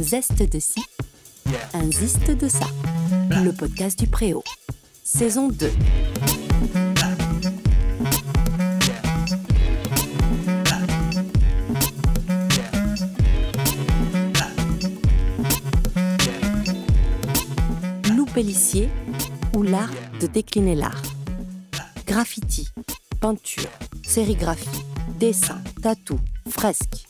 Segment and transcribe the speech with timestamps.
[0.00, 0.82] Zeste de ci,
[1.74, 2.66] un ziste de ça.
[3.44, 4.42] Le podcast du Préau.
[5.04, 5.70] Saison 2.
[18.16, 18.88] Lou Pellissier
[19.54, 21.02] ou l'art de décliner l'art.
[22.06, 22.68] Graffiti,
[23.20, 23.68] peinture,
[24.02, 24.82] sérigraphie,
[25.18, 27.06] dessin, tatou, fresque.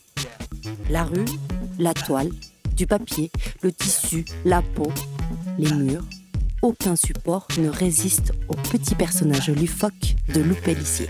[0.91, 1.25] La rue,
[1.79, 2.31] la toile,
[2.81, 3.31] du papier,
[3.61, 4.91] le tissu, la peau,
[5.59, 6.07] les murs.
[6.63, 11.07] Aucun support ne résiste au petit personnage loufoque de Lou Pellissier.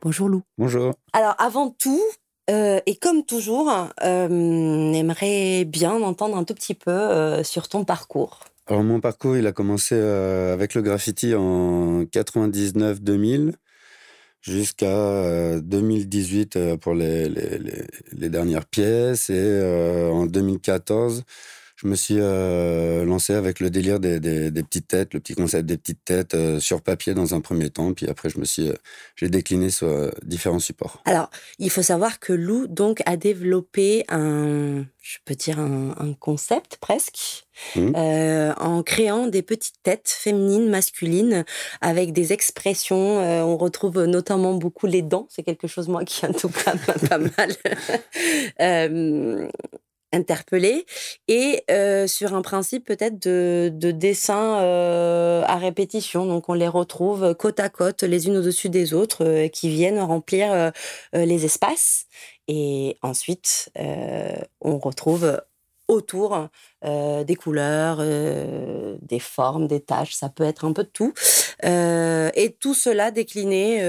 [0.00, 0.40] Bonjour Lou.
[0.56, 0.94] Bonjour.
[1.12, 2.00] Alors avant tout,
[2.48, 3.70] euh, et comme toujours,
[4.02, 8.40] euh, on aimerait bien entendre un tout petit peu euh, sur ton parcours.
[8.68, 13.52] Alors mon parcours, il a commencé euh, avec le graffiti en 99-2000
[14.48, 21.24] jusqu'à euh, 2018 euh, pour les, les, les, les dernières pièces et euh, en 2014
[21.80, 25.34] je me suis euh, lancé avec le délire des, des, des, petites têtes, le petit
[25.34, 28.44] concept des petites têtes euh, sur papier dans un premier temps, puis après je me
[28.44, 28.74] suis, euh,
[29.14, 31.00] j'ai décliné sur euh, différents supports.
[31.04, 36.14] Alors, il faut savoir que Lou donc a développé un, je peux dire un, un
[36.14, 37.92] concept presque, Mmh.
[37.96, 41.44] euh, en créant des petites têtes féminines, masculines,
[41.80, 43.18] avec des expressions.
[43.18, 45.26] Euh, on retrouve notamment beaucoup les dents.
[45.28, 47.52] C'est quelque chose moi qui en tout cas m'a pas mal.
[48.60, 49.48] euh,
[50.12, 50.86] interpellé
[51.26, 56.26] et euh, sur un principe peut-être de, de dessin euh, à répétition.
[56.26, 60.00] Donc on les retrouve côte à côte, les unes au-dessus des autres, euh, qui viennent
[60.00, 60.72] remplir
[61.12, 62.06] les espaces.
[62.46, 63.70] Et ensuite,
[64.60, 65.40] on retrouve
[65.86, 66.48] autour
[66.82, 71.12] des couleurs, des formes, des taches, ça peut être un peu de tout.
[71.62, 73.80] Et tout cela décliné,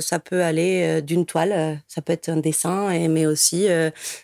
[0.00, 3.68] ça peut aller d'une toile, ça peut être un dessin, mais aussi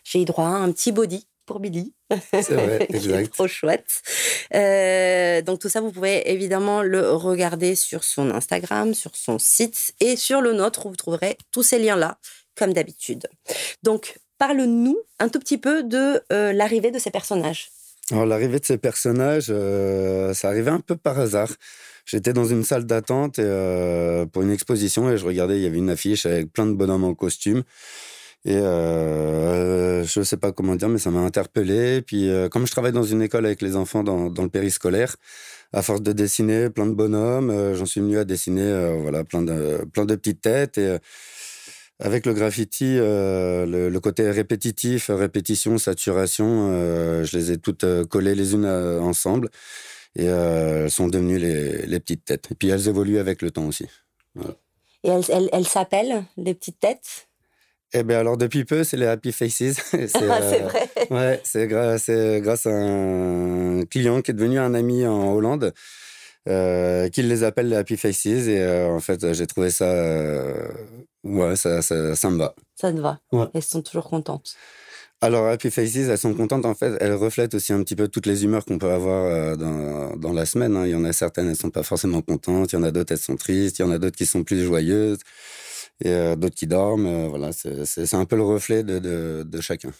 [0.04, 1.92] j'ai droit à un petit body pour Billy.
[2.30, 3.32] C'est vrai, qui est exact.
[3.32, 4.02] trop chouette.
[4.54, 9.94] Euh, donc tout ça, vous pouvez évidemment le regarder sur son Instagram, sur son site
[9.98, 12.18] et sur le nôtre où vous trouverez tous ces liens-là,
[12.54, 13.26] comme d'habitude.
[13.82, 17.70] Donc parle-nous un tout petit peu de euh, l'arrivée de ces personnages.
[18.10, 21.50] Alors l'arrivée de ces personnages, euh, ça arrivait un peu par hasard.
[22.06, 25.90] J'étais dans une salle d'attente pour une exposition et je regardais, il y avait une
[25.90, 27.64] affiche avec plein de bonhommes en costume.
[28.44, 29.67] Et euh,
[30.18, 32.02] je ne sais pas comment dire, mais ça m'a interpellé.
[32.02, 35.14] Puis, euh, comme je travaille dans une école avec les enfants dans, le périscolaire,
[35.72, 39.22] à force de dessiner plein de bonhommes, euh, j'en suis venu à dessiner euh, voilà,
[39.22, 40.76] plein, de, plein de petites têtes.
[40.78, 40.96] Et
[42.00, 46.72] avec le graffiti, le, côté répétitif, répétition, saturation,
[47.24, 49.50] je les ai toutes collées les unes ensemble.
[50.16, 52.48] Et elles sont devenues les, petites têtes.
[52.50, 53.86] Et puis elles évoluent avec le temps aussi.
[55.02, 57.27] Et elles s'appellent les petites têtes?
[57.92, 59.74] Eh bien, alors, depuis peu, c'est les Happy Faces.
[59.90, 60.90] c'est ah, euh, vrai.
[61.10, 65.72] Ouais, c'est grâce, grâce à un client qui est devenu un ami en Hollande.
[66.48, 70.68] Euh, qui les appelle les Happy Faces et euh, en fait j'ai trouvé ça euh,
[71.24, 73.44] ouais ça, ça, ça, me va ça te va ouais.
[73.52, 74.54] elles sont toujours contentes
[75.20, 78.24] alors Happy Faces elles sont contentes en fait elles reflètent aussi un petit peu toutes
[78.24, 80.86] les humeurs qu'on peut avoir euh, dans, dans la semaine hein.
[80.86, 83.12] il y en a certaines elles sont pas forcément contentes il y en a d'autres
[83.12, 85.18] elles sont tristes il y en a d'autres qui sont plus joyeuses
[86.04, 89.90] et euh, d'autres qui dorment voilà c'est un peu le reflet de, chacun.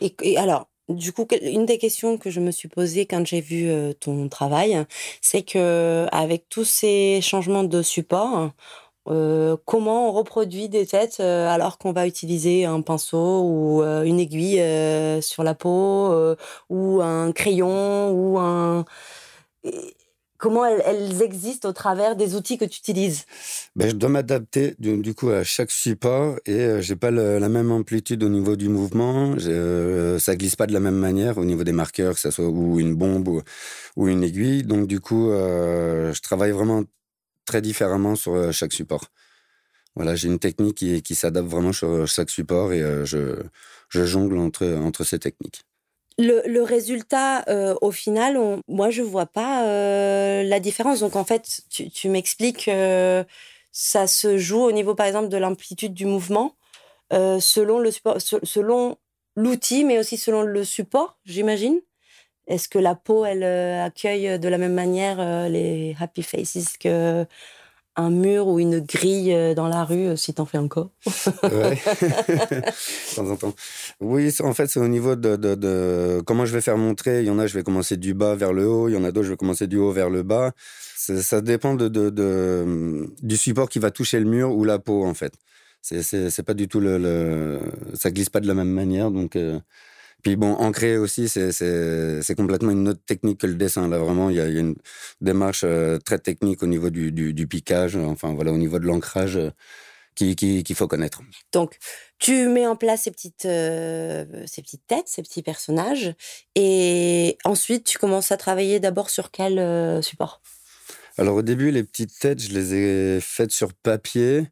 [0.00, 3.68] Et, alors du coup, une des questions que je me suis posée quand j'ai vu
[3.68, 4.84] euh, ton travail,
[5.20, 8.52] c'est que avec tous ces changements de support,
[9.08, 14.02] euh, comment on reproduit des têtes euh, alors qu'on va utiliser un pinceau ou euh,
[14.02, 16.12] une aiguille euh, sur la peau
[16.70, 18.84] ou un crayon ou un
[20.38, 23.24] comment elles, existent au travers des outils que tu utilises?
[23.74, 27.72] Ben, Je dois m'adapter du, coup à chaque support et euh, j'ai pas la même
[27.72, 29.34] amplitude au niveau du mouvement.
[29.38, 32.48] Euh, ça glisse pas de la même manière au niveau des marqueurs, que ce soit
[32.48, 33.42] ou une bombe
[33.96, 34.62] ou, une aiguille.
[34.62, 36.84] Donc du coup, euh, je travaille vraiment
[37.46, 39.10] très différemment sur euh, chaque support.
[39.94, 43.42] Voilà, j'ai une technique qui, qui s'adapte vraiment sur chaque support et euh, je,
[43.88, 45.64] je jongle entre, entre ces techniques.
[46.18, 51.00] Le, résultat, euh, au final, moi, je vois pas euh, la différence.
[51.00, 52.70] Donc, en fait, tu, m'expliques
[53.72, 56.56] ça se joue au niveau, par exemple, de l'amplitude du mouvement,
[57.12, 57.78] euh, selon
[59.36, 61.80] l'outil, mais aussi selon le support, j'imagine.
[62.46, 67.26] Est-ce que la peau, elle accueille de la même manière les happy faces que
[67.96, 70.90] un mur ou une grille euh, dans la rue, si t'en fais encore.
[71.42, 71.78] ouais.
[72.02, 73.54] de temps en temps.
[74.00, 77.22] Oui, en fait, c'est au niveau de, de, de, comment je vais faire mon trait.
[77.22, 78.88] Il y en a, je vais commencer du bas vers le haut.
[78.88, 80.52] Il y en a d'autres, je vais commencer du haut vers le bas.
[80.96, 85.04] Ça dépend de, de, de, du support qui va toucher le mur ou la peau,
[85.04, 85.32] en fait.
[85.82, 87.60] C'est pas du tout le, le,
[87.94, 89.10] Ça glisse pas de la même manière.
[89.10, 89.60] Donc, euh,
[90.22, 93.88] Puis bon, ancrer aussi, c'est complètement une autre technique que le dessin.
[93.88, 94.74] Là, vraiment, il y, a une
[95.20, 95.64] démarche
[96.04, 99.38] très technique au niveau du, du, piquage, enfin voilà, au niveau de l'ancrage
[100.16, 101.20] qu'il qui, faut connaître.
[101.52, 101.78] Donc,
[102.18, 106.14] tu mets en place ces petites, ces petites têtes, ces petits personnages,
[106.54, 110.40] et ensuite, tu commences à travailler d'abord sur quel support?
[111.18, 114.48] Alors, au début, les petites têtes, je les ai faites sur papier.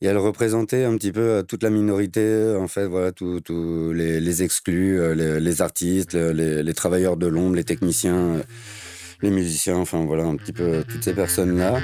[0.00, 4.42] Et elle représentait un petit peu euh, toute la minorité, en fait, voilà, tous les,
[4.42, 8.42] exclus, euh, les, artistes, les, travailleurs de l'ombre, les techniciens, euh,
[9.22, 11.80] les musiciens, enfin voilà, un petit peu toutes ces personnes-là.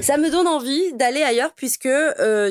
[0.00, 1.88] Ça me donne envie d'aller ailleurs puisque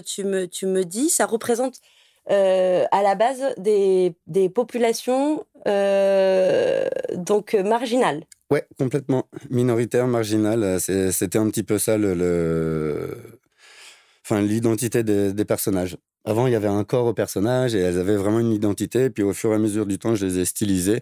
[0.06, 1.80] tu, me, tu me dis, ça représente
[2.28, 8.24] à la base des, des populations donc marginales.
[8.52, 9.28] Ouais, complètement.
[9.50, 10.64] Minoritaire, marginal.
[10.64, 13.18] Euh, c'était un petit peu ça le,
[14.26, 15.98] enfin, l'identité des, personnages.
[16.26, 19.10] Avant, il y avait un corps aux personnages et elles avaient vraiment une identité.
[19.10, 21.02] Puis au fur et à mesure du temps, je les ai stylisées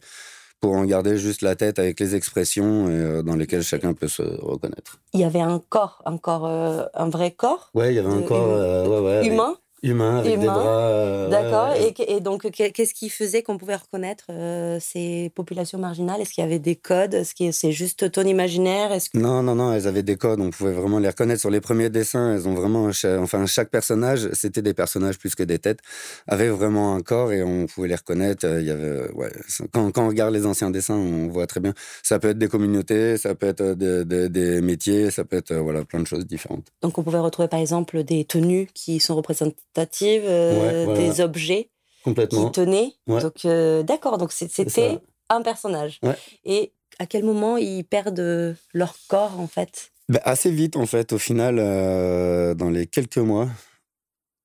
[0.62, 4.22] pour en garder juste la tête avec les expressions euh, dans lesquelles chacun peut se
[4.22, 5.00] reconnaître.
[5.14, 7.72] Il y avait un corps, un corps, euh, un vrai corps.
[7.74, 9.56] Ouais, il y avait un corps humain.
[9.82, 10.68] Humain, avec des bras.
[10.68, 11.74] Euh, D'accord.
[12.00, 16.20] Et, donc, qu'est-ce qui faisait qu'on pouvait reconnaître euh, ces populations marginales?
[16.22, 17.14] Est-ce qu'il y avait des codes?
[17.14, 18.92] Est-ce que c'est juste ton imaginaire?
[18.92, 20.42] Est-ce Non, non, non, elles avaient des codes.
[20.42, 21.40] On pouvait vraiment les reconnaître.
[21.40, 22.90] Sur les premiers dessins, elles ont vraiment.
[23.20, 25.80] Enfin, chaque personnage, c'était des personnages plus que des têtes,
[26.28, 28.46] avait vraiment un corps et on pouvait les reconnaître.
[28.46, 29.32] Il y avait, ouais,
[29.72, 31.74] quand, quand on regarde les anciens dessins, on voit très bien.
[32.04, 35.86] Ça peut être des communautés, ça peut être des, des métiers, ça peut être voilà,
[35.86, 36.68] plein de choses différentes.
[36.82, 41.70] Donc, on pouvait retrouver par exemple des tenues qui sont représentées euh, des objets
[42.04, 42.46] Complètement.
[42.46, 42.94] qui tenaient.
[43.08, 45.00] Donc, euh, d'accord, donc c'était
[45.30, 46.00] un personnage.
[46.46, 49.92] Et à quel moment ils perdent leur corps, en fait?
[50.10, 53.48] Bah, Assez vite, en fait, au final, euh, dans les quelques mois.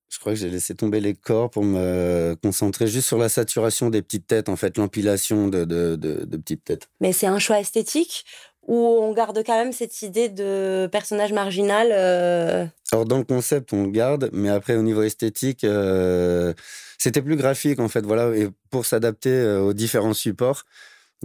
[0.09, 3.89] Je crois que j'ai laissé tomber les corps pour me concentrer juste sur la saturation
[3.89, 6.87] des petites têtes, en fait, l'empilation de, de, de petites têtes.
[7.01, 8.23] Mais c'est un choix esthétique
[8.67, 12.65] où on garde quand même cette idée de personnage marginal euh...
[12.91, 16.53] Alors dans le concept, on le garde, mais après au niveau esthétique, euh,
[16.97, 20.63] c'était plus graphique en fait, voilà, et pour s'adapter euh, aux différents supports.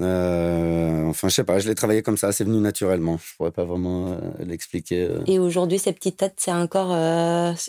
[0.01, 3.19] Euh, enfin, je sais pas, je l'ai travaillé comme ça, c'est venu naturellement.
[3.19, 5.11] Je pourrais pas vraiment l'expliquer.
[5.27, 6.97] Et aujourd'hui, ces petites têtes, c'est encore,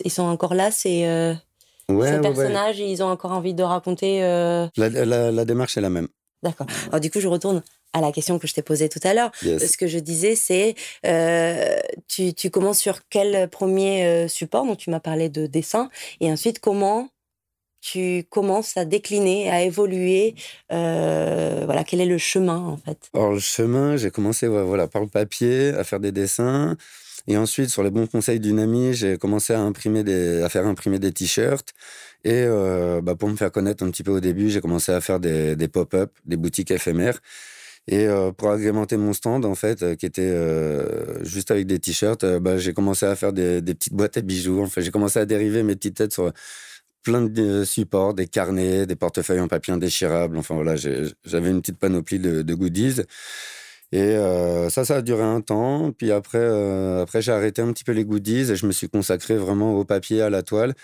[0.06, 1.35] ils sont encore là, c'est
[1.89, 4.21] ces personnages, ils ont encore envie de raconter.
[4.77, 6.07] La, la démarche est la même.
[6.44, 6.67] D'accord.
[6.88, 7.62] Alors du coup, je retourne
[7.93, 9.31] à la question que je t'ai posée tout à l'heure.
[9.41, 14.77] Ce que je disais, c'est euh, tu, tu, commences sur quel premier euh, support Donc
[14.77, 15.89] tu m'as parlé de dessin
[16.19, 17.09] et ensuite comment
[17.81, 20.35] tu commences à décliner, à évoluer.
[20.71, 23.09] Euh, voilà, quel est le chemin en fait?
[23.13, 26.77] Alors le chemin, j'ai commencé voilà par le papier à faire des dessins.
[27.27, 30.65] Et ensuite, sur les bons conseils d'une amie, j'ai commencé à imprimer des, à faire
[30.65, 31.69] imprimer des t-shirts.
[32.23, 35.01] Et euh, bah, pour me faire connaître un petit peu au début, j'ai commencé à
[35.01, 37.19] faire des, des pop-up, des boutiques éphémères.
[37.87, 41.79] Et euh, pour agrémenter mon stand, en fait, euh, qui était euh, juste avec des
[41.79, 44.61] t-shirts, bah, j'ai commencé à faire des, petites boîtes à bijoux.
[44.61, 46.31] Enfin, j'ai commencé à dériver mes petites têtes sur
[47.03, 50.37] plein de supports, des carnets, des portefeuilles en papier indéchirable.
[50.37, 53.01] Enfin, voilà, j'avais une petite panoplie de, goodies.
[53.91, 54.15] Et
[54.69, 55.91] ça, ça a duré un temps.
[55.91, 56.45] Puis après,
[57.01, 59.85] après j'ai arrêté un petit peu les goodies et je me suis consacré vraiment au
[59.85, 60.75] papier, à la toile.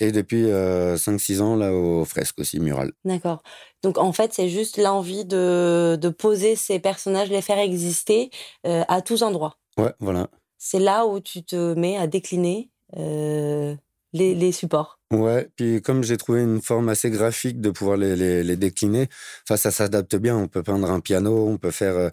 [0.00, 2.92] Et depuis 5-6 ans, là, aux fresques aussi, murales.
[3.04, 3.42] D'accord.
[3.82, 8.30] Donc, en fait, c'est juste l'envie de, de, poser ces personnages, les faire exister
[8.64, 9.56] à tous endroits.
[9.76, 10.28] Ouais, voilà.
[10.58, 13.76] C'est là où tu te mets à décliner les,
[14.12, 15.00] les, supports.
[15.12, 19.08] Ouais, puis comme j'ai trouvé une forme assez graphique de pouvoir les, les, les décliner,
[19.46, 20.36] ça s'adapte bien.
[20.36, 22.10] On peut peindre un piano, on peut faire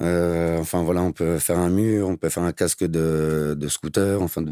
[0.00, 4.20] euh, enfin voilà, on peut faire un mur, on peut faire un casque de, scooter,
[4.20, 4.42] enfin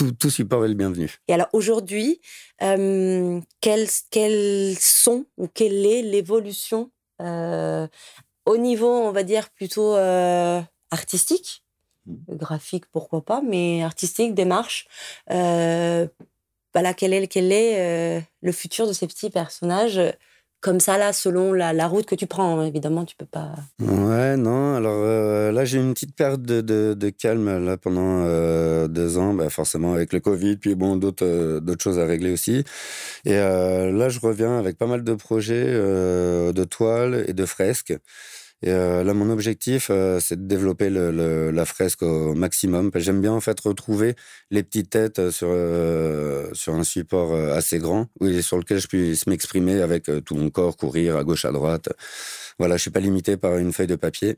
[0.00, 1.14] tout, tout support est le bienvenu.
[1.28, 2.22] Et alors aujourd'hui,
[2.62, 3.88] euh, quels,
[4.78, 6.90] sont ou quelle est l'évolution
[7.20, 7.86] euh,
[8.46, 9.94] au niveau, on va dire, plutôt
[10.90, 11.64] artistique?
[12.06, 12.36] Mmh.
[12.36, 14.88] graphique, pourquoi pas, mais artistique, démarche.
[15.28, 16.08] voilà,
[16.96, 20.00] quel est, quel est le futur de ces petits personnages
[20.60, 22.60] comme ça, là, selon la, route que tu prends.
[22.60, 23.54] Hein, évidemment, tu peux pas.
[23.80, 24.74] Ouais, non.
[24.74, 29.48] Alors euh, là, j'ai une petite perte de, calme là, pendant euh, deux ans, bah,
[29.50, 32.64] forcément avec le Covid, puis bon, d'autres euh, d'autres choses à régler aussi.
[33.24, 37.94] Et là, je reviens avec pas mal de projets de toiles et de fresques.
[38.62, 42.90] Et euh, là, mon objectif, euh, c'est de développer le, la fresque au maximum.
[42.94, 44.14] J'aime bien en fait retrouver
[44.50, 49.26] les petites têtes sur euh, sur un support assez grand, oui, sur lequel je puisse
[49.26, 51.88] m'exprimer avec tout mon corps, courir à gauche, à droite.
[52.58, 54.36] Voilà, je suis pas limité par une feuille de papier.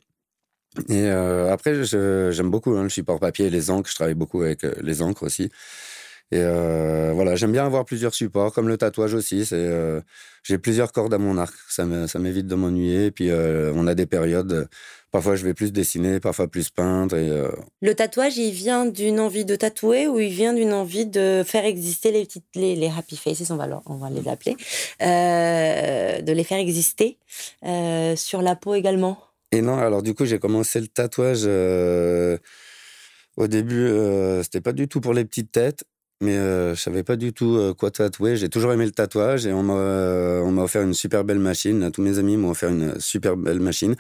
[0.88, 3.90] Et après, j'aime beaucoup hein, le support papier et les encres.
[3.90, 5.50] Je travaille beaucoup avec les encres aussi.
[6.32, 9.44] Et euh, voilà, j'aime bien avoir plusieurs supports, comme le tatouage aussi.
[9.44, 10.00] C'est, euh,
[10.42, 11.54] j'ai plusieurs cordes à mon arc.
[11.68, 13.10] Ça, ça m'évite de m'ennuyer.
[13.10, 14.66] Puis euh, on a des périodes.
[15.10, 17.18] Parfois, je vais plus dessiner, parfois plus peindre.
[17.18, 17.30] Et,
[17.82, 21.66] Le tatouage, il vient d'une envie de tatouer ou il vient d'une envie de faire
[21.66, 24.56] exister les petites, les, les happy faces, on va, on va les appeler,
[25.00, 27.18] de les faire exister
[28.16, 29.18] sur la peau également?
[29.50, 31.44] Et non, alors du coup, j'ai commencé le tatouage.
[33.36, 33.90] au début,
[34.42, 35.84] c'était pas du tout pour les petites têtes
[36.22, 38.36] mais euh, je savais pas du tout euh, quoi tatouer.
[38.36, 41.40] J'ai toujours aimé le tatouage et on m'a euh, on m'a offert une super belle
[41.40, 41.90] machine.
[41.90, 43.96] Tous mes amis m'ont offert une super belle machine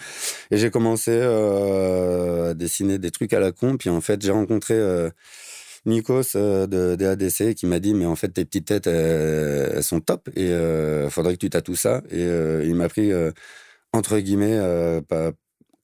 [0.50, 3.76] et j'ai commencé euh, à dessiner des trucs à la con.
[3.76, 4.80] Puis en fait, j'ai rencontré
[5.84, 10.00] Nikos de, de ADC qui m'a dit mais en fait tes petites têtes elles, sont
[10.00, 12.02] top et il faudrait que tu tatoues ça.
[12.10, 13.10] Et il m'a pris
[13.92, 15.32] entre guillemets pas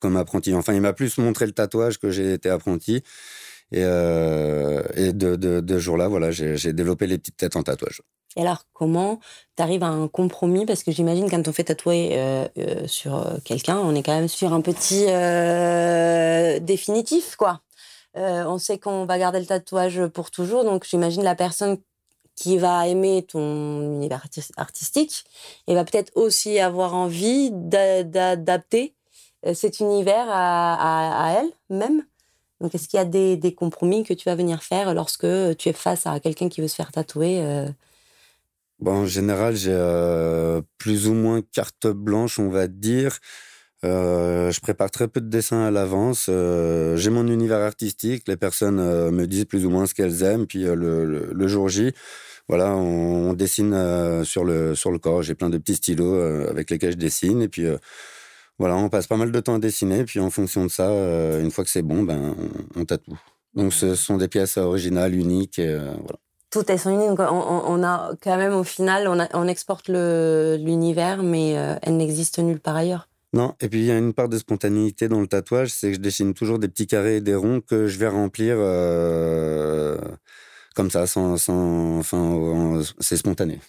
[0.01, 0.55] comme apprenti.
[0.55, 3.03] Enfin, il m'a plus montré le tatouage que j'ai été apprenti.
[3.71, 8.01] Et, euh, et de, de, de jour-là, voilà, j'ai développé les petites têtes en tatouage.
[8.37, 9.21] Et alors, comment
[9.57, 10.65] tu arrives à un compromis?
[10.65, 14.29] Parce que j'imagine quand on fait tatouer euh, euh, sur quelqu'un, on est quand même
[14.29, 15.07] sur un petit
[16.65, 17.61] définitif, quoi.
[18.15, 21.77] on sait qu'on va garder le tatouage pour toujours, donc j'imagine la personne
[22.37, 24.25] qui va aimer ton univers
[24.57, 25.25] artistique
[25.67, 28.95] et va peut-être aussi avoir envie d'adapter
[29.53, 32.05] cet univers à, à, à elle même?
[32.61, 35.27] Donc, est-ce qu'il y a des, compromis que tu vas venir faire lorsque
[35.59, 37.69] tu es face à quelqu'un qui veut se faire tatouer euh?
[38.81, 43.19] bon, En général, j'ai euh, plus ou moins carte blanche, on va dire.
[43.85, 46.27] Euh, je prépare très peu de dessins à l'avance.
[46.27, 48.25] j'ai mon univers artistique.
[48.27, 50.47] Les personnes me disent plus ou moins ce qu'elles aiment.
[50.47, 51.93] Puis le, jour J,
[52.49, 55.23] voilà, on, dessine sur, le, sur le corps.
[55.23, 57.41] J'ai plein de petits stylos avec lesquels je dessine.
[57.41, 57.67] Et puis
[58.59, 61.41] voilà, on passe pas mal de temps à dessiner, puis en fonction de ça, euh,
[61.41, 62.35] une fois que c'est bon, ben,
[62.75, 63.19] on, tatoue.
[63.55, 66.19] Donc ce sont des pièces originales, uniques, et, euh, voilà.
[66.51, 67.09] Tout est son unique.
[67.09, 72.39] Donc on, a quand même au final, on, on exporte l'univers, mais euh, elle n'existe
[72.39, 73.09] nulle part ailleurs.
[73.35, 75.95] Non, et puis il y a une part de spontanéité dans le tatouage, c'est que
[75.95, 78.57] je dessine toujours des petits carrés et des ronds que je vais remplir
[80.75, 83.61] comme ça, sans, sans enfin, c'est spontané.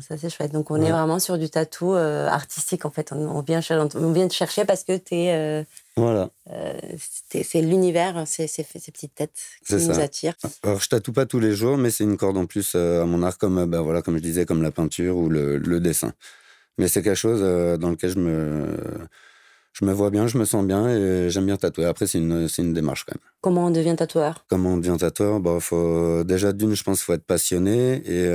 [0.00, 0.52] Ça, c'est chouette.
[0.52, 3.12] Donc, on est vraiment sur du tatou euh, artistique, en fait.
[3.12, 3.60] On, vient,
[3.94, 5.64] on vient te chercher parce que es, euh,
[5.96, 6.30] voilà.
[6.50, 6.72] Euh,
[7.42, 10.36] c'est l'univers, c'est ces petites têtes qui nous attirent.
[10.62, 13.22] Alors, je tatoue pas tous les jours, mais c'est une corde en plus à mon
[13.22, 16.12] art, comme, bah, voilà, comme je disais, comme la peinture ou le, dessin.
[16.78, 17.42] Mais c'est quelque chose
[17.78, 18.78] dans lequel je me,
[19.74, 21.84] je me vois bien, je me sens bien et j'aime bien tatouer.
[21.84, 23.30] Après, c'est une, une démarche quand même.
[23.42, 24.46] Comment on devient tatoueur?
[24.48, 25.40] Comment on devient tatoueur?
[25.40, 28.26] Bah, faut, Déjà, d'une, je pense qu'il faut être passionné et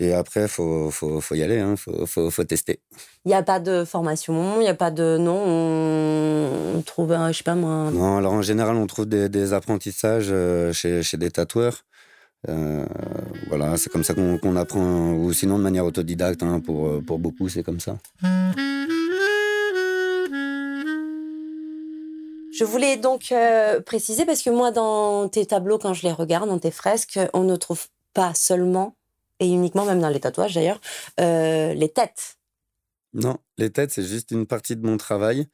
[0.00, 2.80] et après, il faut, faut, faut, y aller, il hein, faut, faut, faut, tester.
[3.26, 5.18] Il n'y a pas de formation, il n'y a pas de...
[5.18, 7.90] Non, on trouve, je sais pas moi...
[7.92, 11.84] Non, alors en général, on trouve des, des apprentissages euh, chez, chez, des tatoueurs.
[12.48, 12.86] Euh,
[13.48, 17.50] voilà, c'est comme ça qu'on apprend, ou sinon de manière autodidacte, hein, pour, pour beaucoup,
[17.50, 17.98] c'est comme ça.
[22.60, 26.48] Je voulais donc euh, préciser, parce que moi, dans tes tableaux, quand je les regarde,
[26.48, 28.96] dans tes fresques, on ne trouve pas seulement
[29.40, 30.80] et uniquement même dans les tatouages d'ailleurs,
[31.18, 32.38] euh, les têtes.
[33.12, 35.48] Non, les têtes, c'est juste une partie de mon travail.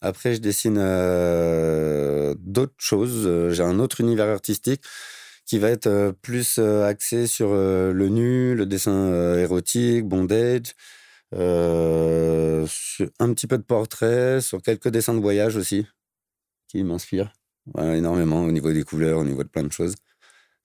[0.00, 3.26] Après, je dessine euh, d'autres choses.
[3.26, 4.82] Euh, j'ai un autre univers artistique
[5.44, 10.74] qui va être plus axé sur le nu, le dessin érotique, bondage,
[11.32, 12.66] un
[13.32, 15.86] petit peu de portrait, sur quelques dessins de voyage aussi,
[16.66, 17.32] qui m'inspirent
[17.78, 19.94] énormément au niveau des couleurs, au niveau de plein de choses.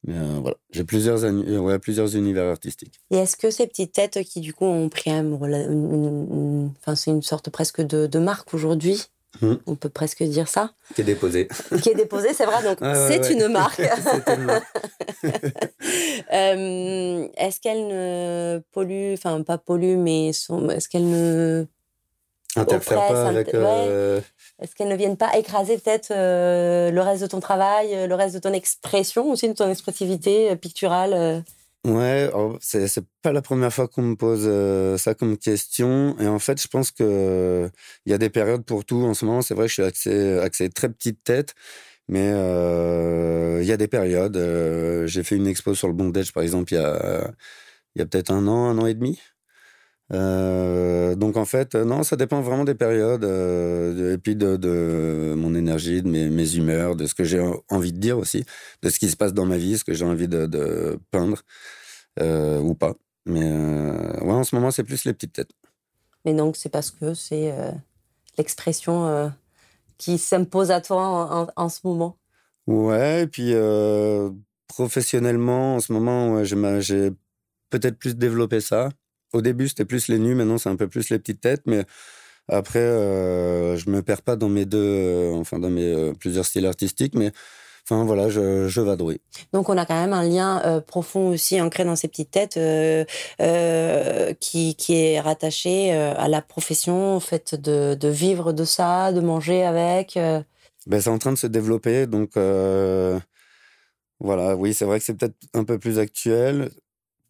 [0.07, 2.99] Mais euh, voilà, j'ai plusieurs, euh, ouais, plusieurs univers artistiques.
[3.11, 7.21] Et est-ce que ces petites têtes qui, du coup, ont pris un, enfin, c'est une
[7.21, 9.03] sorte presque de, de marque aujourd'hui
[9.41, 9.55] hmm.
[9.67, 10.73] On peut presque dire ça.
[10.95, 11.47] Qui est déposée.
[11.83, 12.63] Qui est déposée, c'est vrai.
[12.63, 13.81] Donc, c'est une marque.
[14.27, 14.65] une marque.
[16.33, 21.65] Euh, est-ce qu'elle ne pollue, enfin, pas pollue, mais est-ce qu'elle ne.
[22.55, 23.53] Interfère pas avec.
[24.61, 28.13] Est-ce qu'elles ne viennent pas écraser peut-être euh, le reste de ton travail, euh, le
[28.13, 31.43] reste de ton expression aussi, de ton expressivité euh, picturale
[31.83, 34.47] Ouais, oh, c'est, c'est pas la première fois qu'on me pose
[35.01, 36.15] ça comme question.
[36.19, 37.67] Et en fait, je pense que
[38.05, 39.03] il y a des périodes pour tout.
[39.03, 41.55] En ce moment, c'est vrai que je suis axé, axé très petite tête.
[42.07, 44.37] Mais il y a des périodes.
[45.07, 47.31] j'ai fait une expo sur le bondage, par exemple, il y a,
[47.95, 49.19] il y a peut-être un an, un an et demi.
[50.13, 55.33] Euh, donc en fait, non, ça dépend vraiment des périodes euh, et puis de, de,
[55.37, 58.43] mon énergie, de mes, mes, humeurs, de ce que j'ai envie de dire aussi,
[58.81, 61.41] de ce qui se passe dans ma vie, ce que j'ai envie de, de peindre
[62.19, 62.93] euh, ou pas.
[63.25, 63.49] Mais
[64.21, 65.51] ouais, en ce moment, c'est plus les petites têtes.
[66.25, 67.53] Mais donc, c'est parce que c'est
[68.37, 69.31] l'expression
[69.97, 72.17] qui s'impose à toi en, en, ce moment
[72.67, 73.53] Ouais, et puis
[74.67, 77.11] professionnellement, en ce moment, j'ai
[77.69, 78.89] peut-être plus développé ça.
[79.33, 81.85] Au début, c'était plus les nus, maintenant, c'est un peu plus les petites têtes, mais
[82.47, 86.45] après, euh, je me perds pas dans mes deux, euh, enfin, dans mes euh, plusieurs
[86.45, 87.31] styles artistiques, mais
[87.89, 89.19] Enfin voilà, je, je vadrouille.
[89.53, 92.59] Donc on a quand même un lien profond aussi ancré dans ces petites têtes
[94.39, 99.19] qui, qui, est rattaché à la profession, au fait de, de, vivre de ça, de
[99.19, 100.13] manger avec.
[100.85, 102.33] Ben, c'est en train de se développer, donc
[104.19, 106.69] voilà, oui, c'est vrai que c'est peut-être un peu plus actuel.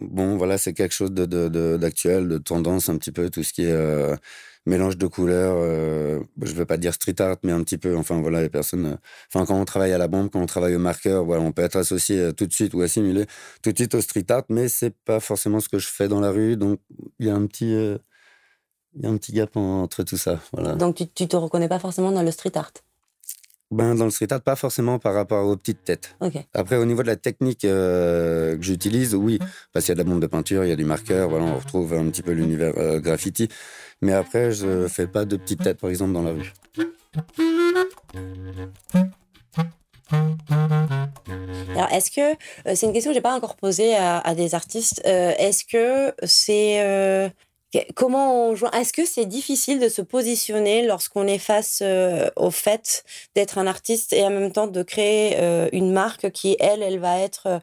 [0.01, 4.17] Bon, voilà, c'est quelque chose d'actuel, de, tendance un petit peu, tout ce qui est
[4.65, 5.55] mélange de couleurs.
[5.57, 7.95] Euh, je ne veux pas dire street art, mais un petit peu.
[7.97, 8.85] Enfin, voilà, les personnes.
[8.85, 8.95] Euh,
[9.33, 11.63] enfin, quand on travaille à la bombe, quand on travaille au marqueur, voilà, on peut
[11.63, 13.25] être associé euh, tout de suite ou assimilé
[13.63, 16.19] tout de suite au street art, mais c'est pas forcément ce que je fais dans
[16.19, 16.57] la rue.
[16.57, 16.79] Donc,
[17.19, 17.71] il y a un petit.
[17.73, 20.39] il y a un petit gap entre tout ça.
[20.53, 20.75] Voilà.
[20.75, 22.73] Donc, tu, tu te reconnais pas forcément dans le street art?
[23.71, 26.15] Ben, Dans le street art, pas forcément par rapport aux petites têtes.
[26.53, 29.39] Après, au niveau de la technique que j'utilise, oui,
[29.73, 31.45] parce qu'il y a de la bombe de peinture, il y a du marqueur, voilà,
[31.45, 33.47] on retrouve un petit peu l'univers graffiti.
[34.01, 36.53] Mais après, je fais pas de petites têtes, par exemple, dans la rue.
[41.75, 42.31] Alors, est-ce que
[42.67, 46.13] euh, c'est une question que j'ai pas encore posée à, des artistes euh, Est-ce que
[46.23, 47.29] c'est euh,
[47.95, 51.83] comment on Est-ce que c'est difficile de se positionner lorsqu'on est face
[52.35, 53.03] au fait
[53.35, 55.37] d'être un artiste et en même temps de créer
[55.71, 57.61] une marque qui elle, elle va être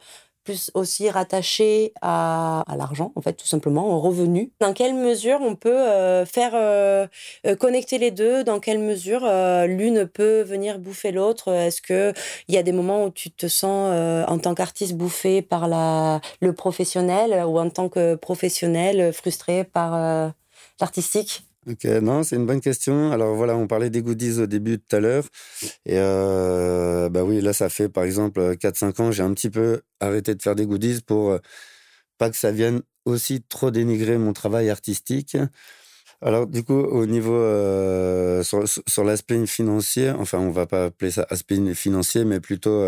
[0.49, 4.50] plus aussi rattaché à, l'argent, en fait, tout simplement, au revenu.
[4.61, 7.07] Dans quelle mesure on peut euh, faire euh,
[7.47, 8.45] euh, connecter les deux?
[8.45, 9.21] Dans quelle mesure
[9.67, 11.52] l'une peut venir bouffer l'autre?
[11.52, 12.14] Est-ce qu'il
[12.49, 13.93] y a des moments où tu te sens,
[14.26, 20.33] en tant qu'artiste, bouffé par la, le professionnel ou en tant que professionnel, frustré par
[20.81, 21.48] l'artistique?
[21.67, 23.11] Ok, non, c'est une bonne question.
[23.12, 25.25] Alors voilà, on parlait des goodies au début tout à l'heure.
[25.87, 29.83] Et euh, bah oui, là, ça fait par exemple 4-5 ans, j'ai un petit peu
[30.00, 31.38] arrêté de faire des goodies pour euh,
[32.19, 35.37] pas que ça vienne aussi trop dénigrer mon travail artistique.
[36.23, 41.11] Alors du coup, au niveau euh, sur, sur l'aspect financier, enfin, on va pas appeler
[41.12, 42.85] ça aspect financier, mais plutôt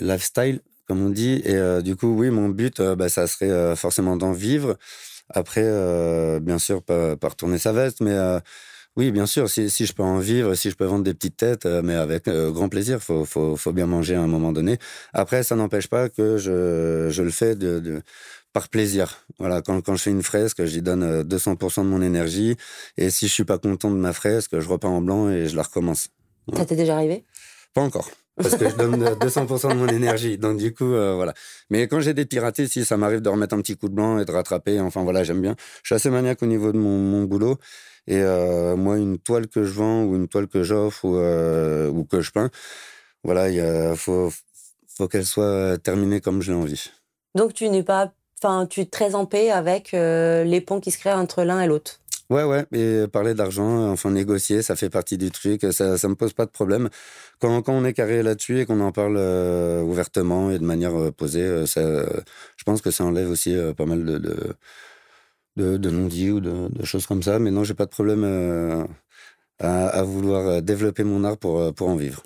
[0.00, 1.42] lifestyle, comme on dit.
[1.44, 4.76] Et du coup, oui, mon but, bah, ça serait forcément d'en vivre.
[5.30, 8.40] Après, euh, bien sûr, pas, pas, retourner sa veste, mais euh,
[8.96, 11.36] oui, bien sûr, si, si, je peux en vivre, si je peux vendre des petites
[11.36, 14.78] têtes, euh, mais avec grand plaisir, faut, faut, faut, bien manger à un moment donné.
[15.12, 18.02] Après, ça n'empêche pas que je, je le fais de, de,
[18.52, 19.24] par plaisir.
[19.38, 22.56] Voilà, quand, quand je fais une fresque, j'y donne 200% de mon énergie,
[22.96, 25.56] et si je suis pas content de ma fresque, je repeins en blanc et je
[25.56, 26.08] la recommence.
[26.56, 27.24] Ça t'est déjà arrivé?
[27.74, 30.38] Pas encore parce que je donne 200% de mon énergie.
[30.38, 31.34] Donc du coup, euh, voilà.
[31.70, 34.18] Mais quand j'ai des piratés, si ça m'arrive de remettre un petit coup de blanc
[34.18, 35.54] et de rattraper, enfin voilà, j'aime bien.
[35.82, 37.58] Je suis assez maniaque au niveau de mon, mon boulot.
[38.06, 41.88] Et euh, moi, une toile que je vends ou une toile que j'offre ou, euh,
[41.88, 42.50] ou que je peins,
[43.22, 44.32] voilà, il faut,
[44.86, 46.90] faut qu'elle soit terminée comme je l'ai envie.
[47.34, 50.98] Donc tu n'es pas, enfin, tu es très en paix avec les ponts qui se
[50.98, 52.00] créent entre l'un et l'autre?
[52.30, 56.14] Ouais, ouais, et parler d'argent, enfin négocier, ça fait partie du truc, ça, ça me
[56.14, 56.90] pose pas de problème.
[57.38, 60.94] Quand, quand on est carré là-dessus et qu'on en parle euh, ouvertement et de manière
[60.94, 61.80] euh, posée, euh, ça,
[62.56, 64.18] je pense que ça enlève aussi pas mal de,
[65.56, 67.38] de, de, non-dits ou de, de, choses comme ça.
[67.38, 68.24] Mais non, j'ai pas de problème
[69.58, 72.22] à, à, vouloir développer mon art pour, pour en vivre.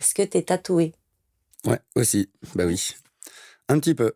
[0.00, 0.94] Est-ce que tu es tatoué?
[1.64, 2.90] Ouais, aussi, bah oui.
[3.68, 4.14] Un petit peu.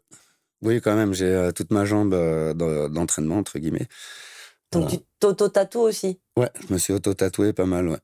[0.63, 2.13] Oui, quand même, j'ai toute ma jambe
[2.55, 3.89] d'entraînement, entre guillemets.
[4.73, 7.99] Donc tu t'auto-tatoues aussi Ouais, je me suis auto-tatoué pas mal, ouais.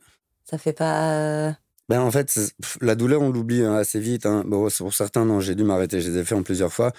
[0.49, 1.13] Ça fait pas.
[1.13, 1.53] Euh,
[1.91, 2.39] ben en fait,
[2.81, 4.25] la douleur, on l'oublie hein, assez vite.
[4.27, 4.45] Hein.
[4.47, 6.01] Bon, pour certains, non, j'ai dû m'arrêter.
[6.01, 6.93] Je les ai fait en plusieurs fois.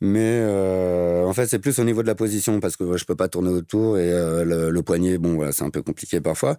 [0.00, 3.16] Mais euh, en fait, c'est plus au niveau de la position parce que je peux
[3.16, 6.56] pas tourner autour et euh, le, poignet, bon, voilà, c'est un peu compliqué parfois.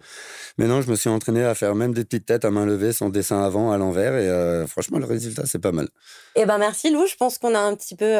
[0.58, 2.92] Mais non, je me suis entraîné à faire même des petites têtes à main levée,
[2.92, 4.16] sans dessin avant, à l'envers.
[4.16, 5.88] Et franchement, le résultat, c'est pas mal.
[6.34, 7.06] Eh ben merci Lou.
[7.06, 8.12] Je pense qu'on a un petit peu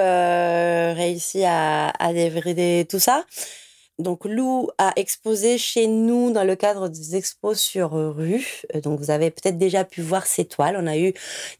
[0.97, 3.25] réussi à, à débrider tout ça.
[3.99, 8.63] Donc Lou a exposé chez nous dans le cadre des expos sur rue.
[8.75, 10.77] Euh, donc vous avez peut-être déjà pu voir ces toiles.
[10.79, 11.13] On a eu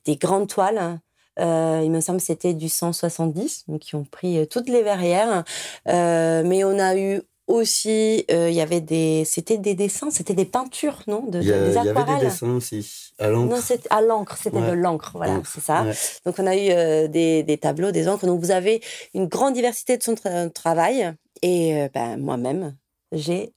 [0.05, 0.79] des grandes toiles.
[0.79, 1.01] Hein.
[1.41, 4.83] Euh, il me semble que c'était du 170, donc qui ont pris euh, toutes les
[4.83, 5.45] verrières.
[5.87, 11.03] mais on a eu aussi, il y avait des, c'était des dessins, c'était des peintures,
[11.07, 13.55] non, de, Il y, avait des dessins aussi à l'encre.
[13.55, 15.87] Non, c'était à l'encre, c'était de l'encre, voilà, c'est ça.
[16.27, 18.27] Donc on a eu des, des, tableaux, des encres.
[18.27, 18.83] Donc vous avez
[19.15, 20.15] une grande diversité de son
[20.53, 21.15] travail.
[21.43, 22.77] Et ben, moi-même,
[23.13, 23.53] j'ai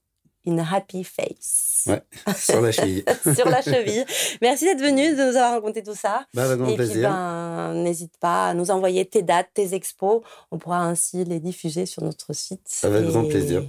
[0.47, 1.83] in happy face.
[1.87, 2.01] Ouais,
[2.35, 3.03] sur la cheville.
[3.35, 4.03] sur la cheville.
[4.41, 6.25] Merci d'être venu, de nous avoir raconté tout ça.
[6.33, 7.09] Bah, avec grand Et puis, plaisir.
[7.09, 10.21] ben, n'hésite pas à nous envoyer tes dates, tes expos.
[10.51, 12.79] On pourra ainsi les diffuser sur notre site.
[12.83, 13.63] Avec Et- grand plaisir.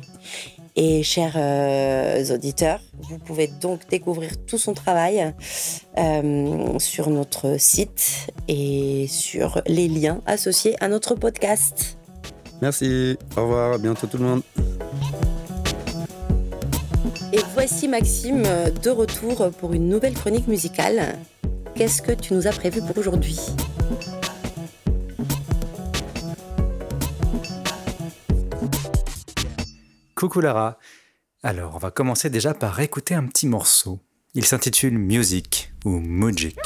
[0.74, 5.34] Et chers euh, auditeurs, vous pouvez donc découvrir tout son travail
[5.98, 11.98] euh, sur notre site et sur les liens associés à notre podcast.
[12.62, 13.18] Merci.
[13.36, 13.72] Au revoir.
[13.72, 14.42] À bientôt tout le monde.
[17.32, 21.18] Et voici Maxime euh, de retour pour une nouvelle chronique musicale.
[21.74, 23.40] Qu'est-ce que tu nous as prévu pour aujourd'hui?
[30.14, 30.78] Coucou Lara.
[31.42, 33.98] Alors, on va commencer déjà par écouter un petit morceau.
[34.34, 36.56] Il s'intitule Music ou Music.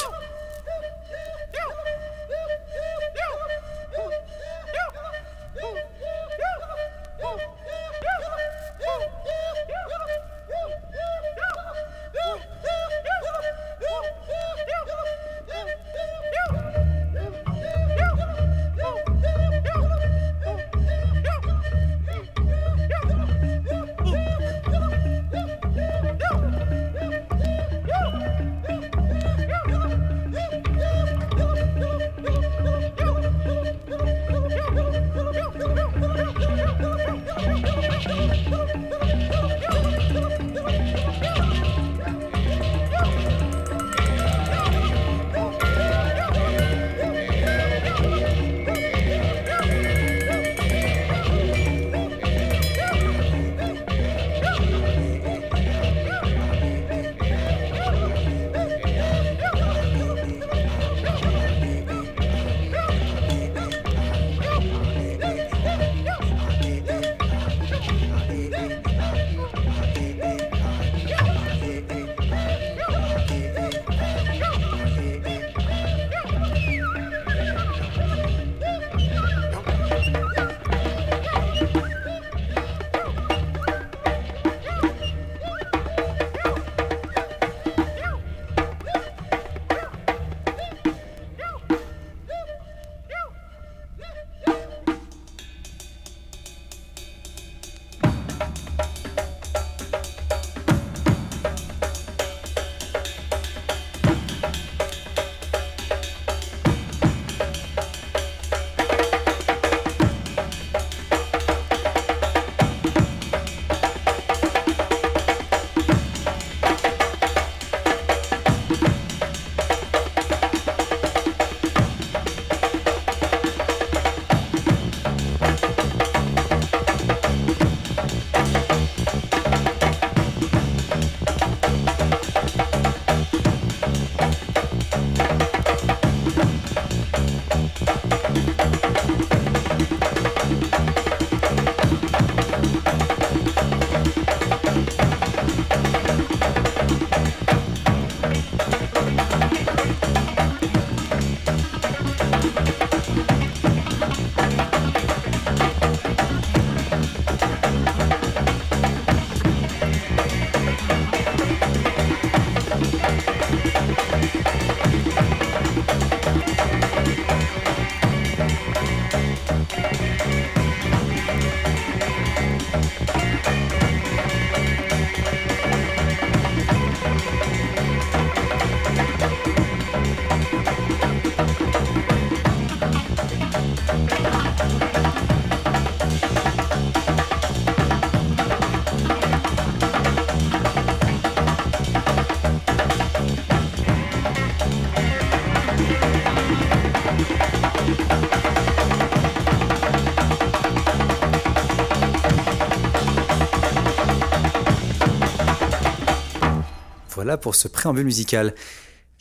[207.27, 208.55] Voilà pour ce préambule musical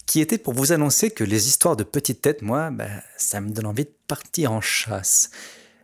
[0.06, 3.50] qui était pour vous annoncer que les histoires de petites têtes, moi, bah, ça me
[3.50, 5.30] donne envie de partir en chasse.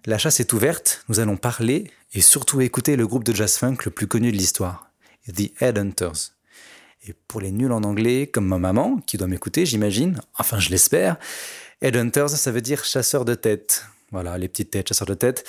[0.06, 3.78] La chasse est ouverte, nous allons parler et surtout écouter le groupe de jazz funk
[3.84, 4.92] le plus connu de l'histoire,
[5.34, 6.36] The Headhunters.
[7.08, 10.70] Et pour les nuls en anglais, comme ma maman, qui doit m'écouter, j'imagine, enfin je
[10.70, 11.16] l'espère,
[11.80, 13.84] Headhunters, ça veut dire chasseur de tête.
[14.12, 15.42] Voilà, les petites têtes, chasseurs de tête.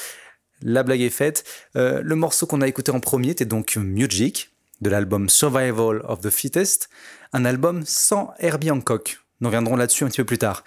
[0.63, 1.43] La blague est faite.
[1.75, 6.21] Euh, le morceau qu'on a écouté en premier était donc Music, de l'album Survival of
[6.21, 6.89] the Fittest,
[7.31, 9.19] un album sans Herbie Hancock.
[9.41, 10.63] Nous reviendrons là-dessus un petit peu plus tard.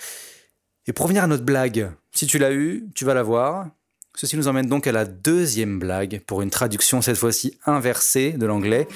[0.87, 3.69] Et pour revenir à notre blague, si tu l'as eu, tu vas la voir.
[4.15, 8.47] Ceci nous emmène donc à la deuxième blague, pour une traduction cette fois-ci inversée de
[8.47, 8.89] l'anglais,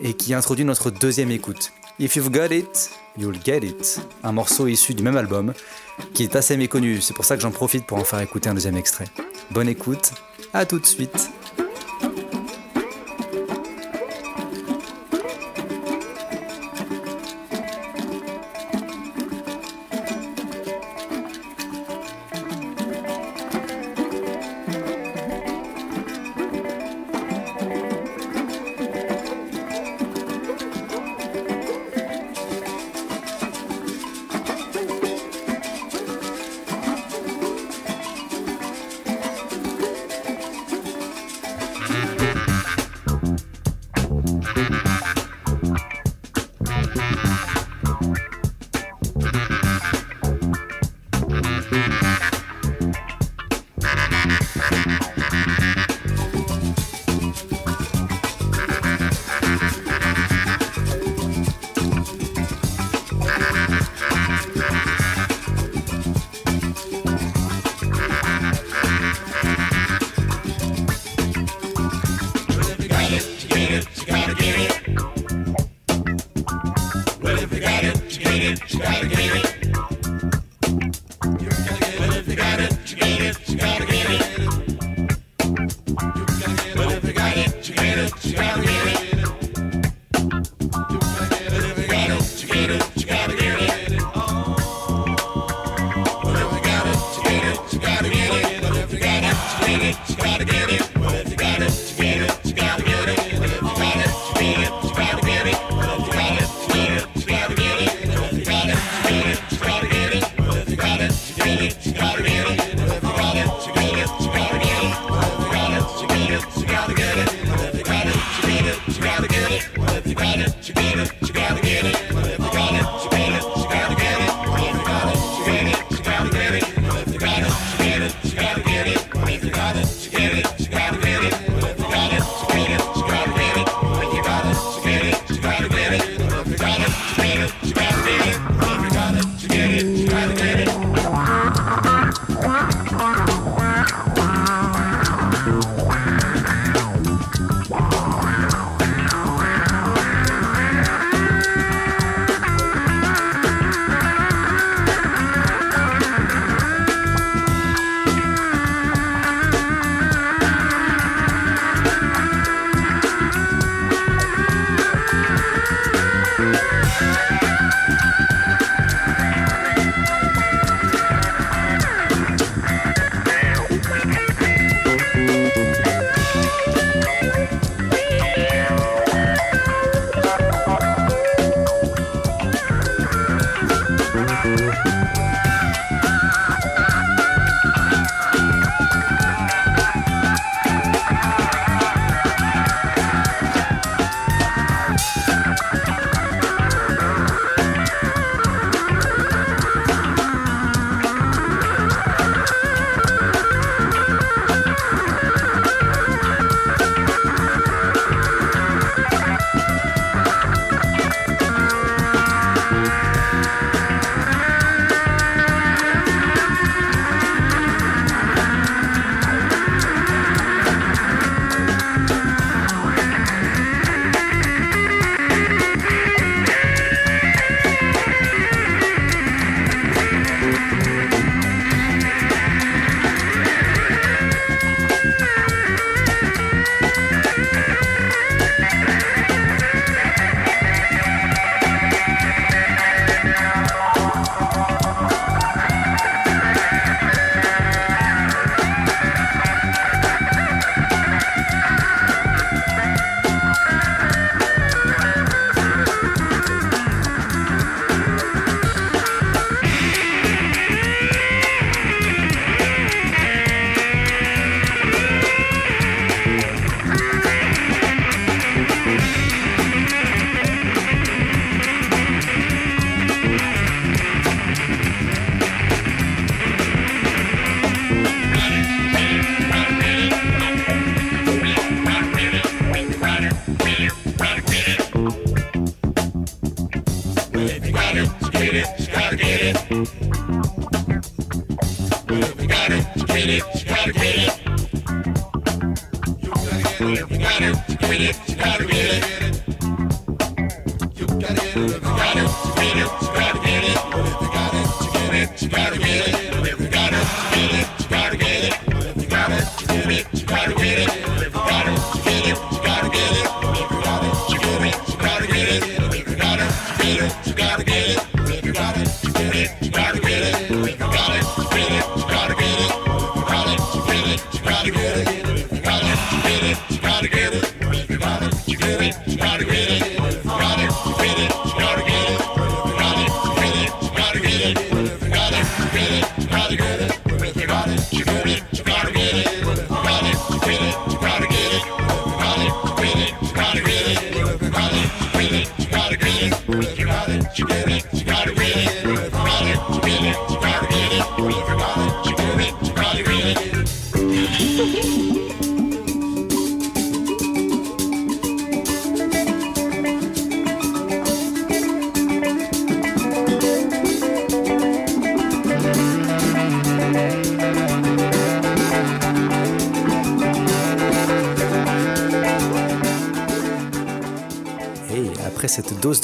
[0.00, 1.72] et qui introduit notre deuxième écoute.
[1.98, 4.00] If you've got it, you'll get it.
[4.24, 5.52] Un morceau issu du même album,
[6.14, 8.54] qui est assez méconnu, c'est pour ça que j'en profite pour en faire écouter un
[8.54, 9.06] deuxième extrait.
[9.50, 10.12] Bonne écoute,
[10.52, 11.30] à tout de suite.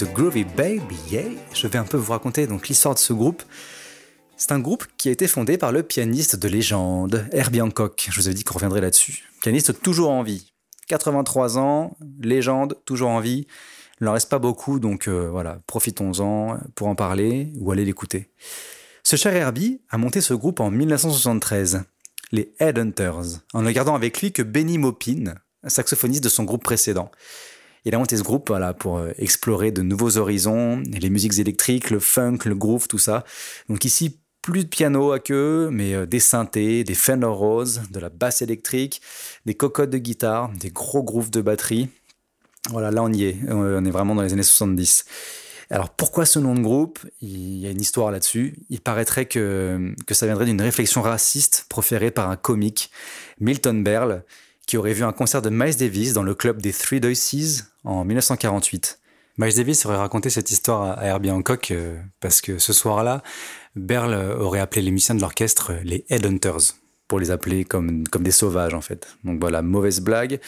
[0.04, 3.42] Groovy Baby, yeah, je vais un peu vous raconter donc l'histoire de ce groupe.
[4.36, 8.08] C'est un groupe qui a été fondé par le pianiste de légende, Herbie Hancock.
[8.10, 9.24] Je vous ai dit qu'on reviendrait là-dessus.
[9.40, 10.52] Pianiste toujours en vie.
[10.88, 13.46] 83 ans, légende, toujours en vie.
[14.00, 18.30] Il n'en reste pas beaucoup, donc euh, voilà, profitons-en pour en parler ou aller l'écouter.
[19.02, 21.82] Ce cher Herbie a monté ce groupe en 1973,
[22.30, 25.34] les Headhunters, en ne gardant avec lui que Benny Maupin,
[25.66, 27.10] saxophoniste de son groupe précédent.
[27.84, 31.90] Il a monté ce groupe voilà, pour euh, explorer de nouveaux horizons, les musiques électriques,
[31.90, 33.24] le funk, le groove, tout ça.
[33.68, 38.00] Donc ici, plus de piano à queue, mais euh, des synthés, des Fender Rose, de
[38.00, 39.00] la basse électrique,
[39.46, 41.88] des cocottes de guitare, des gros grooves de batterie.
[42.70, 45.04] Voilà, là on y est, on est vraiment dans les années 70.
[45.70, 46.98] Alors pourquoi ce nom de groupe?
[47.20, 48.56] Il y a une histoire là-dessus.
[48.70, 52.90] Il paraîtrait que, que ça viendrait d'une réflexion raciste proférée par un comique,
[53.38, 54.24] Milton Berle,
[54.68, 58.04] qui aurait vu un concert de Miles Davis dans le club des Three Voices en
[58.04, 59.00] 1948.
[59.38, 63.22] Miles Davis aurait raconté cette histoire à Herbie Hancock euh, parce que ce soir-là,
[63.76, 66.74] Berle aurait appelé les musiciens de l'orchestre les Headhunters
[67.08, 69.08] pour les appeler comme, comme des sauvages en fait.
[69.24, 70.38] Donc voilà, mauvaise blague,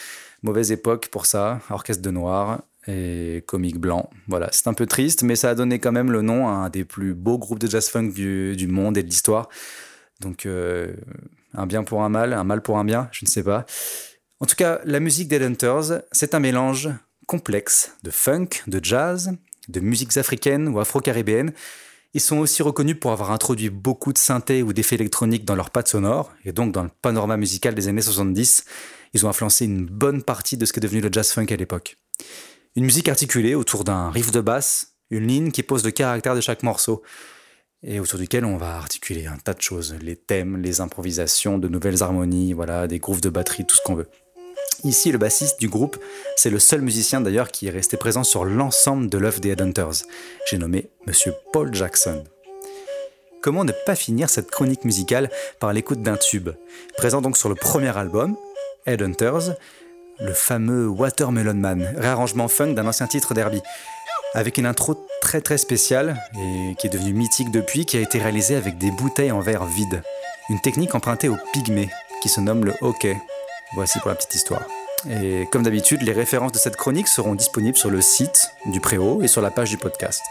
[0.43, 4.11] mauvaise époque pour ça, orchestre de noir et comique blanc.
[4.27, 6.69] Voilà, c'est un peu triste, mais ça a donné quand même le nom à un
[6.69, 9.49] des plus beaux groupes de jazz funk du, monde et de l'histoire.
[10.19, 10.93] Donc euh,
[11.55, 13.65] un bien pour un mal, un mal pour un bien, je ne sais pas.
[14.41, 16.89] En tout cas, la musique des Hunters, c'est un mélange
[17.27, 19.33] complexe de funk, de jazz,
[19.69, 21.53] de musiques africaines ou afro-caribéennes.
[22.15, 25.69] Ils sont aussi reconnus pour avoir introduit beaucoup de synthé ou d'effets électroniques dans leurs
[25.69, 28.65] pattes sonores, et donc dans le panorama musical des années 70.
[29.13, 31.97] Ils ont influencé une bonne partie de ce qu'est devenu le jazz funk à l'époque.
[32.75, 36.41] Une musique articulée autour d'un riff de basse, une ligne qui pose le caractère de
[36.41, 37.03] chaque morceau,
[37.83, 41.67] et autour duquel on va articuler un tas de choses, les thèmes, les improvisations, de
[41.67, 44.09] nouvelles harmonies, voilà, des grooves de batterie, tout ce qu'on veut.
[44.83, 45.97] Ici, le bassiste du groupe,
[46.35, 50.05] c'est le seul musicien d'ailleurs qui est resté présent sur l'ensemble de l'œuvre des Headhunters.
[50.49, 52.23] J'ai nommé Monsieur Paul Jackson.
[53.43, 56.49] Comment ne pas finir cette chronique musicale par l'écoute d'un tube?
[56.97, 58.35] Présent donc sur le premier album,
[58.87, 59.55] Headhunters,
[60.19, 63.61] le fameux Watermelon Man, réarrangement funk d'un ancien titre d'Herbie,
[64.33, 68.17] avec une intro très très spéciale et qui est devenue mythique depuis, qui a été
[68.17, 70.01] réalisée avec des bouteilles en verre vide.
[70.49, 71.89] Une technique empruntée au pygmée,
[72.23, 73.15] qui se nomme le hockey.
[73.73, 74.63] Voici pour la petite histoire.
[75.09, 79.21] Et comme d'habitude, les références de cette chronique seront disponibles sur le site du Préau
[79.21, 80.21] et sur la page du podcast.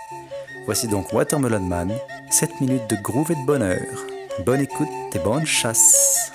[0.67, 1.93] Voici donc Watermelon Man,
[2.31, 3.81] 7 minutes de groove et de bonheur.
[4.45, 6.33] Bonne écoute et bonne chasse.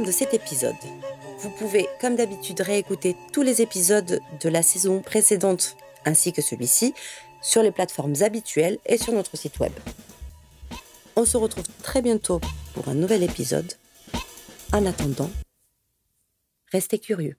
[0.00, 0.74] De cet épisode.
[1.38, 6.94] Vous pouvez, comme d'habitude, réécouter tous les épisodes de la saison précédente ainsi que celui-ci
[7.42, 9.72] sur les plateformes habituelles et sur notre site web.
[11.16, 12.40] On se retrouve très bientôt
[12.74, 13.72] pour un nouvel épisode.
[14.72, 15.30] En attendant,
[16.72, 17.36] restez curieux.